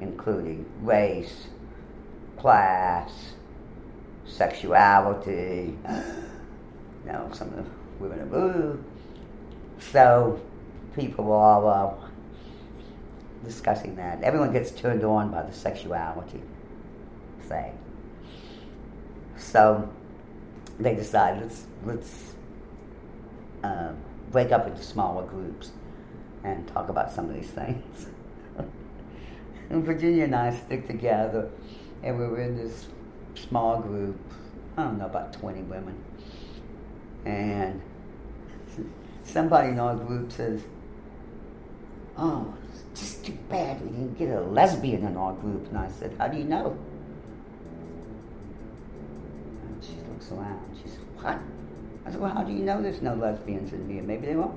including 0.00 0.64
race, 0.82 1.48
class, 2.38 3.34
sexuality. 4.26 5.76
You 7.06 7.12
know, 7.12 7.30
some 7.32 7.48
of 7.48 7.56
the 7.56 7.64
women 7.98 8.20
are 8.20 8.36
ooh. 8.36 8.84
So 9.78 10.38
people 10.94 11.32
are 11.32 11.66
uh, 11.66 12.08
discussing 13.42 13.96
that. 13.96 14.22
Everyone 14.22 14.52
gets 14.52 14.70
turned 14.70 15.02
on 15.02 15.30
by 15.30 15.42
the 15.42 15.52
sexuality 15.52 16.42
thing. 17.42 17.72
So 19.38 19.88
they 20.80 20.94
decide 20.94 21.40
let's 21.40 21.64
let's 21.84 22.34
uh, 23.62 23.92
break 24.30 24.52
up 24.52 24.66
into 24.66 24.82
smaller 24.82 25.24
groups 25.24 25.70
and 26.44 26.66
talk 26.68 26.88
about 26.88 27.12
some 27.12 27.28
of 27.28 27.34
these 27.34 27.50
things. 27.50 28.06
and 29.70 29.84
Virginia 29.84 30.24
and 30.24 30.34
I 30.34 30.54
stick 30.54 30.86
together, 30.86 31.50
and 32.02 32.18
we 32.18 32.26
were 32.26 32.40
in 32.40 32.56
this 32.56 32.86
small 33.34 33.80
group. 33.80 34.18
I 34.76 34.84
don't 34.84 34.98
know 34.98 35.06
about 35.06 35.32
twenty 35.32 35.62
women, 35.62 36.02
and 37.24 37.82
somebody 39.24 39.68
in 39.68 39.78
our 39.78 39.96
group 39.96 40.32
says, 40.32 40.62
"Oh, 42.16 42.54
it's 42.72 43.00
just 43.00 43.24
too 43.26 43.36
bad 43.50 43.82
we 43.82 43.88
didn't 43.88 44.18
get 44.18 44.30
a 44.30 44.40
lesbian 44.40 45.04
in 45.06 45.16
our 45.16 45.34
group." 45.34 45.66
And 45.68 45.78
I 45.78 45.90
said, 45.90 46.14
"How 46.18 46.28
do 46.28 46.38
you 46.38 46.44
know?" 46.44 46.78
And 49.80 49.88
she 49.88 49.96
looks 50.10 50.30
around. 50.32 50.76
She 50.82 50.90
said, 50.90 51.00
What? 51.16 51.38
I 52.04 52.10
said, 52.10 52.20
Well, 52.20 52.30
how 52.30 52.42
do 52.42 52.52
you 52.52 52.60
know 52.60 52.82
there's 52.82 53.00
no 53.00 53.14
lesbians 53.14 53.72
in 53.72 53.88
here? 53.88 54.02
Maybe 54.02 54.26
there 54.26 54.40
are. 54.40 54.52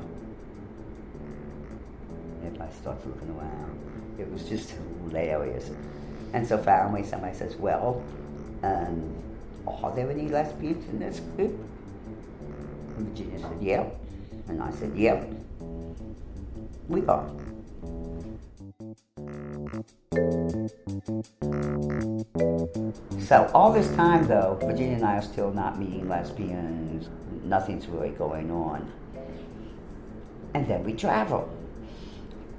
Everybody 2.44 2.74
starts 2.74 3.06
looking 3.06 3.30
around. 3.30 3.80
It 4.20 4.30
was 4.32 4.44
just 4.50 4.74
hilarious. 5.06 5.72
And 6.34 6.46
so 6.46 6.58
finally 6.58 7.04
somebody 7.04 7.38
says, 7.38 7.56
Well, 7.56 8.04
um, 8.64 9.16
are 9.66 9.96
there 9.96 10.10
any 10.12 10.28
lesbians 10.28 10.88
in 10.90 11.00
this 11.00 11.22
group? 11.38 11.58
And 12.98 13.08
Virginia 13.08 13.40
said, 13.40 13.58
Yeah. 13.62 13.86
And 14.50 14.62
I 14.62 14.72
said, 14.72 14.92
Yeah. 14.96 15.24
We 16.90 17.06
are. 17.06 17.30
So 23.20 23.50
all 23.54 23.72
this 23.72 23.90
time, 23.96 24.28
though, 24.28 24.58
Virginia 24.62 24.96
and 24.96 25.06
I 25.06 25.18
are 25.18 25.22
still 25.22 25.52
not 25.52 25.80
meeting 25.80 26.10
lesbians. 26.10 27.10
Nothing's 27.44 27.88
really 27.88 28.10
going 28.10 28.52
on. 28.52 28.92
And 30.54 30.68
then 30.68 30.84
we 30.84 30.94
travel. 30.94 31.50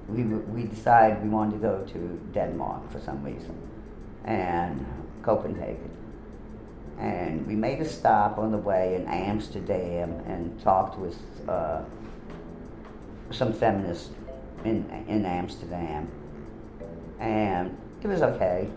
We, 0.09 0.23
we 0.23 0.65
decided 0.65 1.23
we 1.23 1.29
wanted 1.29 1.53
to 1.53 1.59
go 1.59 1.85
to 1.93 2.21
Denmark 2.33 2.91
for 2.91 3.01
some 3.01 3.23
reason, 3.23 3.57
and 4.25 4.85
Copenhagen. 5.23 5.91
And 6.99 7.47
we 7.47 7.55
made 7.55 7.81
a 7.81 7.85
stop 7.85 8.39
on 8.39 8.53
the 8.53 8.59
way 8.59 8.95
in 8.95 9.07
Amsterdam 9.07 10.11
and 10.27 10.61
talked 10.63 10.99
with 10.99 11.19
uh, 11.49 11.81
some 13.31 13.53
feminists 13.53 14.11
in, 14.65 14.89
in 15.09 15.25
Amsterdam. 15.25 16.09
And 17.19 17.77
it 18.03 18.07
was 18.07 18.23
okay, 18.23 18.69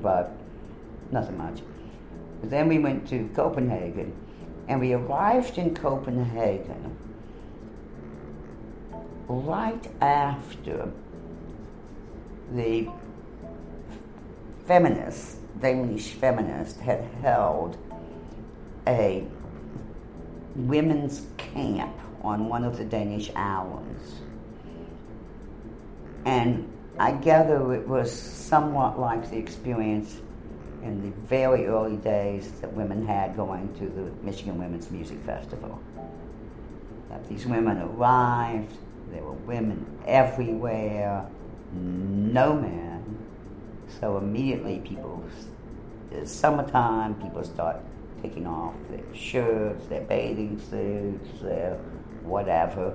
but 0.00 0.32
nothing 1.10 1.38
much. 1.38 1.60
But 2.40 2.50
then 2.50 2.68
we 2.68 2.78
went 2.78 3.08
to 3.08 3.28
Copenhagen, 3.34 4.14
and 4.68 4.80
we 4.80 4.92
arrived 4.92 5.58
in 5.58 5.74
Copenhagen 5.74 6.96
right 9.28 9.88
after 10.00 10.92
the 12.52 12.88
feminists, 14.66 15.36
Danish 15.60 16.12
feminists, 16.12 16.78
had 16.80 17.04
held 17.22 17.76
a 18.86 19.24
women's 20.54 21.26
camp 21.36 21.94
on 22.22 22.48
one 22.48 22.64
of 22.64 22.78
the 22.78 22.84
Danish 22.84 23.30
islands. 23.34 24.20
And 26.24 26.70
I 26.98 27.12
gather 27.12 27.74
it 27.74 27.86
was 27.86 28.10
somewhat 28.10 28.98
like 28.98 29.30
the 29.30 29.36
experience 29.36 30.20
in 30.86 31.02
the 31.02 31.16
very 31.26 31.66
early 31.66 31.96
days 31.96 32.50
that 32.60 32.72
women 32.72 33.06
had 33.06 33.36
going 33.36 33.74
to 33.74 33.86
the 33.86 34.24
Michigan 34.24 34.58
Women's 34.58 34.90
Music 34.90 35.18
Festival. 35.24 35.80
That 37.10 37.28
these 37.28 37.46
women 37.46 37.78
arrived, 37.78 38.76
there 39.10 39.22
were 39.22 39.32
women 39.32 39.84
everywhere, 40.06 41.26
no 41.72 42.54
men. 42.54 43.18
So 44.00 44.18
immediately 44.18 44.80
people, 44.80 45.24
it's 46.10 46.30
summertime, 46.30 47.14
people 47.16 47.42
start 47.44 47.80
taking 48.22 48.46
off 48.46 48.74
their 48.90 49.14
shirts, 49.14 49.86
their 49.86 50.02
bathing 50.02 50.60
suits, 50.70 51.40
their 51.42 51.74
whatever. 52.22 52.94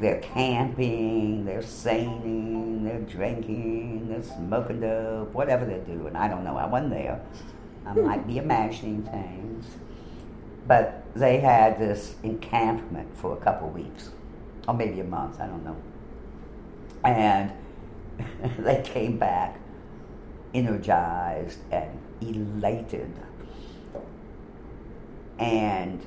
They're 0.00 0.20
camping, 0.20 1.44
they're 1.44 1.62
singing, 1.62 2.84
they're 2.84 3.00
drinking, 3.00 4.08
they're 4.08 4.22
smoking 4.22 4.80
dope, 4.80 5.32
whatever 5.32 5.64
they're 5.64 5.78
doing. 5.78 6.14
I 6.14 6.28
don't 6.28 6.44
know. 6.44 6.56
I 6.56 6.66
wasn't 6.66 6.90
there. 6.90 7.20
I 7.86 7.92
might 7.94 8.26
be 8.26 8.38
imagining 8.38 9.02
things. 9.02 9.66
But 10.66 11.04
they 11.14 11.38
had 11.38 11.78
this 11.78 12.14
encampment 12.22 13.16
for 13.16 13.32
a 13.32 13.36
couple 13.36 13.68
of 13.68 13.74
weeks, 13.74 14.10
or 14.68 14.74
maybe 14.74 15.00
a 15.00 15.04
month, 15.04 15.40
I 15.40 15.46
don't 15.46 15.64
know. 15.64 15.76
And 17.04 17.52
they 18.58 18.82
came 18.82 19.18
back 19.18 19.58
energized 20.54 21.58
and 21.70 21.98
elated. 22.20 23.12
And 25.38 26.04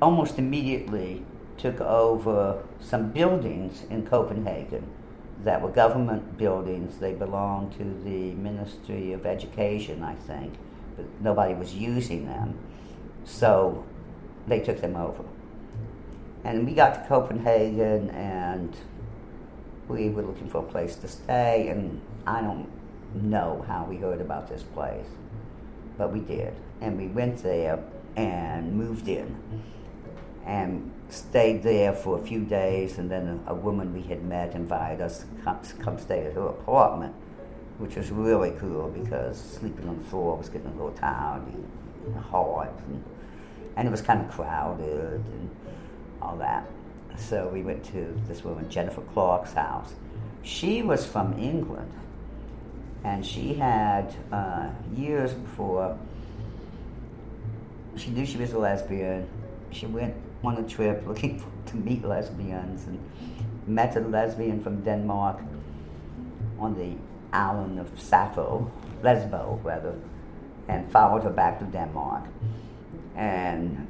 almost 0.00 0.38
immediately 0.38 1.24
took 1.58 1.80
over 1.80 2.62
some 2.80 3.10
buildings 3.10 3.84
in 3.90 4.06
Copenhagen 4.06 4.86
that 5.44 5.60
were 5.60 5.70
government 5.70 6.36
buildings. 6.38 6.98
They 6.98 7.12
belonged 7.12 7.72
to 7.78 7.84
the 7.84 8.32
Ministry 8.34 9.12
of 9.12 9.26
Education, 9.26 10.02
I 10.02 10.14
think, 10.14 10.54
but 10.96 11.06
nobody 11.20 11.54
was 11.54 11.74
using 11.74 12.26
them. 12.26 12.58
So 13.24 13.84
they 14.46 14.60
took 14.60 14.80
them 14.80 14.96
over. 14.96 15.24
And 16.44 16.66
we 16.66 16.74
got 16.74 16.94
to 16.94 17.08
Copenhagen 17.08 18.10
and 18.10 18.76
we 19.88 20.08
were 20.08 20.22
looking 20.22 20.48
for 20.48 20.58
a 20.58 20.62
place 20.62 20.96
to 20.96 21.08
stay, 21.08 21.68
and 21.68 22.00
I 22.26 22.40
don't 22.40 22.68
know 23.14 23.64
how 23.68 23.84
we 23.84 23.96
heard 23.96 24.20
about 24.20 24.48
this 24.48 24.62
place, 24.62 25.06
but 25.96 26.12
we 26.12 26.20
did. 26.20 26.54
And 26.80 26.98
we 26.98 27.06
went 27.06 27.42
there 27.42 27.82
and 28.16 28.74
moved 28.74 29.08
in 29.08 29.36
and 30.46 30.92
stayed 31.08 31.62
there 31.62 31.92
for 31.92 32.18
a 32.18 32.22
few 32.22 32.40
days. 32.40 32.98
And 32.98 33.10
then 33.10 33.40
a, 33.46 33.52
a 33.52 33.54
woman 33.54 33.92
we 33.92 34.02
had 34.02 34.24
met 34.24 34.54
invited 34.54 35.00
us 35.00 35.20
to 35.20 35.26
come, 35.42 35.58
come 35.80 35.98
stay 35.98 36.24
at 36.24 36.34
her 36.34 36.46
apartment, 36.46 37.14
which 37.78 37.96
was 37.96 38.10
really 38.10 38.52
cool 38.58 38.88
because 38.88 39.38
sleeping 39.38 39.88
on 39.88 39.98
the 39.98 40.04
floor 40.04 40.36
was 40.36 40.48
getting 40.48 40.68
a 40.68 40.72
little 40.72 40.92
tired 40.92 41.42
and 41.42 42.16
hard. 42.16 42.70
And, 42.88 43.04
and 43.76 43.88
it 43.88 43.90
was 43.90 44.00
kind 44.00 44.24
of 44.24 44.30
crowded 44.30 45.14
and 45.14 45.50
all 46.22 46.36
that. 46.36 46.66
So 47.18 47.48
we 47.48 47.62
went 47.62 47.84
to 47.86 48.18
this 48.28 48.44
woman, 48.44 48.68
Jennifer 48.70 49.00
Clark's 49.00 49.52
house. 49.52 49.92
She 50.42 50.82
was 50.82 51.04
from 51.04 51.38
England, 51.38 51.92
and 53.02 53.24
she 53.24 53.54
had, 53.54 54.14
uh, 54.30 54.68
years 54.94 55.32
before, 55.32 55.98
she 57.96 58.10
knew 58.10 58.26
she 58.26 58.36
was 58.36 58.52
a 58.52 58.58
lesbian. 58.58 59.26
She 59.70 59.86
went 59.86 60.14
on 60.46 60.56
a 60.58 60.68
trip 60.68 61.06
looking 61.06 61.38
for, 61.38 61.48
to 61.70 61.76
meet 61.76 62.04
lesbians 62.04 62.86
and 62.86 62.98
met 63.66 63.96
a 63.96 64.00
lesbian 64.00 64.62
from 64.62 64.82
Denmark 64.82 65.40
on 66.58 66.74
the 66.76 66.94
island 67.36 67.78
of 67.78 67.90
Sappho, 68.00 68.70
Lesbo 69.02 69.62
rather, 69.64 69.94
and 70.68 70.90
followed 70.90 71.22
her 71.24 71.30
back 71.30 71.58
to 71.58 71.64
Denmark. 71.66 72.24
and 73.16 73.86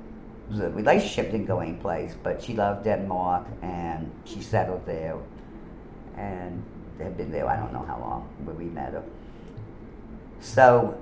the 0.50 0.70
relationship 0.70 1.32
didn't 1.32 1.46
go 1.46 1.60
anyplace. 1.60 2.14
But 2.22 2.42
she 2.42 2.54
loved 2.54 2.84
Denmark, 2.84 3.46
and 3.62 4.10
she 4.24 4.40
settled 4.40 4.86
there, 4.86 5.16
and 6.16 6.62
had 6.98 7.16
been 7.16 7.30
there 7.30 7.46
I 7.46 7.56
don't 7.56 7.72
know 7.72 7.84
how 7.84 7.98
long 7.98 8.28
when 8.44 8.56
we 8.56 8.64
met 8.64 8.92
her. 8.92 9.02
So 10.40 10.96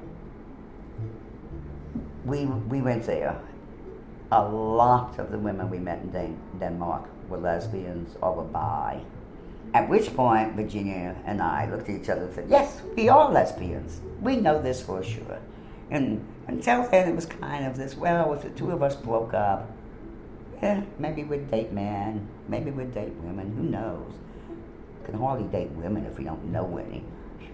we 2.25 2.47
we 2.47 2.81
went 2.81 3.05
there. 3.05 3.39
A 4.35 4.43
lot 4.43 5.19
of 5.21 5.31
the 5.31 5.39
women 5.39 5.71
we 5.71 5.79
met 5.79 6.03
in 6.03 6.11
Dan- 6.11 6.39
Denmark 6.59 7.05
were 7.29 7.39
lesbians 7.39 8.17
or 8.21 8.35
were 8.35 8.43
bi. 8.43 9.01
At 9.73 9.89
which 9.89 10.15
point, 10.17 10.55
Virginia 10.55 11.15
and 11.25 11.41
I 11.41 11.71
looked 11.71 11.89
at 11.89 12.01
each 12.01 12.09
other 12.09 12.25
and 12.25 12.35
said, 12.35 12.47
Yes, 12.49 12.83
we 12.97 13.09
are 13.09 13.31
lesbians. 13.31 14.01
We 14.21 14.37
know 14.37 14.61
this 14.61 14.83
for 14.83 15.05
sure. 15.05 15.39
And 15.91 16.27
until 16.49 16.83
then, 16.89 17.09
it 17.09 17.15
was 17.15 17.27
kind 17.27 17.65
of 17.65 17.77
this 17.77 17.97
well, 17.97 18.33
if 18.33 18.43
the 18.43 18.51
two 18.51 18.73
of 18.73 18.83
us 18.83 18.97
broke 18.97 19.35
up, 19.35 19.71
yeah, 20.61 20.83
maybe 20.99 21.23
we'd 21.23 21.49
date 21.51 21.73
men, 21.73 22.27
maybe 22.49 22.73
we'd 22.73 22.93
date 22.93 23.13
women, 23.23 23.55
who 23.57 23.63
knows? 23.63 24.15
can 25.05 25.15
hardly 25.19 25.47
date 25.49 25.71
women 25.73 26.05
if 26.07 26.19
we 26.19 26.25
don't 26.25 26.45
know 26.47 26.79
any 26.79 27.05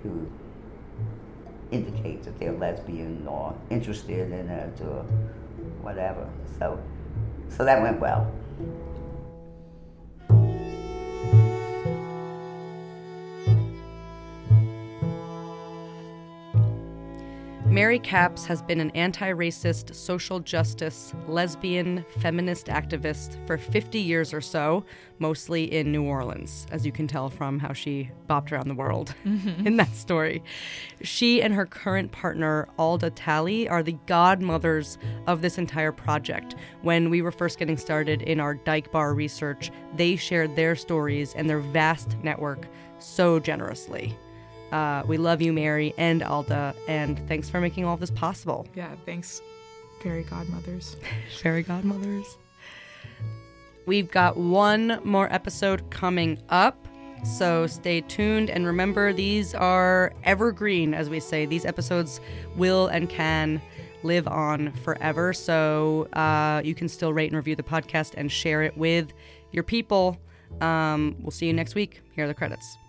who 0.02 0.26
indicate 1.70 2.22
that 2.22 2.38
they're 2.38 2.52
lesbian 2.52 3.26
or 3.26 3.54
interested 3.70 4.32
in 4.32 4.48
it 4.48 4.80
or 4.80 5.04
whatever. 5.82 6.28
So, 6.58 6.78
so 7.48 7.64
that 7.64 7.80
went 7.82 8.00
well. 8.00 8.32
Mary 17.70 18.00
Capps 18.00 18.46
has 18.46 18.62
been 18.62 18.80
an 18.80 18.90
anti 18.96 19.30
racist, 19.30 19.94
social 19.94 20.40
justice, 20.40 21.14
lesbian, 21.28 22.04
feminist 22.18 22.66
activist 22.66 23.36
for 23.46 23.56
50 23.56 24.00
years 24.00 24.34
or 24.34 24.40
so, 24.40 24.84
mostly 25.20 25.72
in 25.72 25.92
New 25.92 26.02
Orleans, 26.02 26.66
as 26.72 26.84
you 26.84 26.90
can 26.90 27.06
tell 27.06 27.30
from 27.30 27.60
how 27.60 27.72
she 27.72 28.10
bopped 28.28 28.50
around 28.50 28.66
the 28.66 28.74
world 28.74 29.14
mm-hmm. 29.24 29.64
in 29.68 29.76
that 29.76 29.94
story. 29.94 30.42
She 31.02 31.40
and 31.40 31.54
her 31.54 31.64
current 31.64 32.10
partner, 32.10 32.68
Alda 32.76 33.10
Talley, 33.10 33.68
are 33.68 33.84
the 33.84 33.96
godmothers 34.06 34.98
of 35.28 35.40
this 35.40 35.56
entire 35.56 35.92
project. 35.92 36.56
When 36.82 37.08
we 37.08 37.22
were 37.22 37.30
first 37.30 37.60
getting 37.60 37.76
started 37.76 38.22
in 38.22 38.40
our 38.40 38.54
Dyke 38.54 38.90
Bar 38.90 39.14
research, 39.14 39.70
they 39.94 40.16
shared 40.16 40.56
their 40.56 40.74
stories 40.74 41.34
and 41.34 41.48
their 41.48 41.60
vast 41.60 42.16
network 42.24 42.66
so 42.98 43.38
generously. 43.38 44.18
Uh, 44.72 45.02
we 45.06 45.16
love 45.16 45.42
you, 45.42 45.52
Mary 45.52 45.94
and 45.98 46.22
Alda, 46.22 46.74
and 46.86 47.18
thanks 47.28 47.48
for 47.48 47.60
making 47.60 47.84
all 47.84 47.96
this 47.96 48.10
possible. 48.10 48.66
Yeah, 48.74 48.94
thanks, 49.04 49.42
fairy 50.02 50.22
godmothers. 50.24 50.96
fairy 51.40 51.62
godmothers. 51.62 52.36
We've 53.86 54.10
got 54.10 54.36
one 54.36 55.00
more 55.04 55.32
episode 55.32 55.90
coming 55.90 56.40
up, 56.48 56.86
so 57.24 57.66
stay 57.66 58.02
tuned. 58.02 58.50
And 58.50 58.66
remember, 58.66 59.12
these 59.12 59.54
are 59.54 60.12
evergreen, 60.24 60.94
as 60.94 61.10
we 61.10 61.18
say. 61.18 61.46
These 61.46 61.64
episodes 61.64 62.20
will 62.56 62.86
and 62.88 63.08
can 63.08 63.60
live 64.02 64.28
on 64.28 64.72
forever. 64.84 65.32
So 65.32 66.08
uh, 66.12 66.62
you 66.64 66.74
can 66.74 66.88
still 66.88 67.12
rate 67.12 67.30
and 67.30 67.36
review 67.36 67.56
the 67.56 67.62
podcast 67.62 68.14
and 68.16 68.30
share 68.30 68.62
it 68.62 68.76
with 68.76 69.12
your 69.52 69.64
people. 69.64 70.18
Um, 70.60 71.16
we'll 71.20 71.30
see 71.30 71.46
you 71.46 71.52
next 71.52 71.74
week. 71.74 72.02
Here 72.14 72.24
are 72.24 72.28
the 72.28 72.34
credits. 72.34 72.79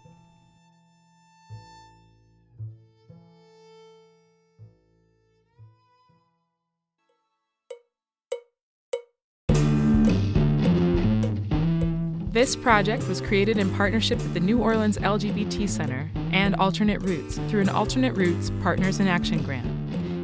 This 12.31 12.55
project 12.55 13.09
was 13.09 13.19
created 13.19 13.57
in 13.57 13.69
partnership 13.75 14.17
with 14.19 14.33
the 14.33 14.39
New 14.39 14.59
Orleans 14.59 14.97
LGBT 14.97 15.67
Center 15.67 16.09
and 16.31 16.55
Alternate 16.55 17.01
Roots 17.01 17.37
through 17.49 17.59
an 17.59 17.67
Alternate 17.67 18.13
Roots 18.13 18.53
Partners 18.63 19.01
in 19.01 19.07
Action 19.07 19.43
grant 19.43 19.67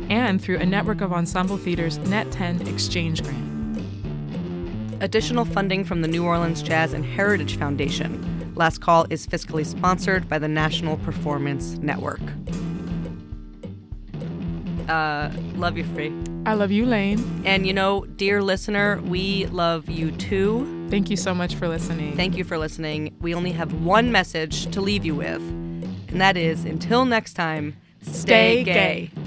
and 0.10 0.42
through 0.42 0.60
a 0.60 0.66
network 0.66 1.02
of 1.02 1.12
Ensemble 1.12 1.58
Theater's 1.58 1.98
Net 1.98 2.32
10 2.32 2.66
Exchange 2.66 3.24
Grant. 3.24 3.84
Additional 5.02 5.44
funding 5.44 5.84
from 5.84 6.02
the 6.02 6.08
New 6.08 6.24
Orleans 6.24 6.64
Jazz 6.64 6.94
and 6.94 7.04
Heritage 7.04 7.58
Foundation. 7.58 8.54
Last 8.56 8.80
Call 8.80 9.06
is 9.10 9.28
fiscally 9.28 9.66
sponsored 9.66 10.30
by 10.30 10.40
the 10.40 10.48
National 10.48 10.96
Performance 10.96 11.78
Network. 11.80 12.22
Uh, 14.88 15.30
love 15.56 15.78
you, 15.78 15.84
Free. 15.84 16.14
I 16.46 16.54
love 16.54 16.72
you, 16.72 16.86
Lane. 16.86 17.44
And 17.46 17.68
you 17.68 17.74
know, 17.74 18.06
dear 18.06 18.42
listener, 18.42 19.02
we 19.04 19.48
love 19.48 19.90
you 19.90 20.12
too. 20.12 20.77
Thank 20.90 21.10
you 21.10 21.18
so 21.18 21.34
much 21.34 21.56
for 21.56 21.68
listening. 21.68 22.16
Thank 22.16 22.38
you 22.38 22.44
for 22.44 22.58
listening. 22.58 23.16
We 23.20 23.36
only 23.36 23.52
have 23.52 23.74
one 23.84 24.12
message 24.12 24.72
to 24.72 24.82
leave 24.82 25.06
you 25.06 25.16
with, 25.16 25.42
and 25.42 26.22
that 26.22 26.38
is 26.38 26.64
until 26.66 27.06
next 27.06 27.34
time, 27.34 27.76
stay, 28.02 28.12
stay 28.12 28.64
gay. 28.64 29.12
gay. 29.14 29.27